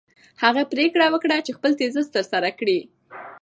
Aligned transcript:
هغې 0.43 0.63
پرېکړه 0.73 1.05
وکړه 1.09 1.37
چې 1.45 1.51
خپل 1.57 1.71
تیزیس 1.79 2.07
ترسره 2.15 2.49
کړي. 2.59 2.79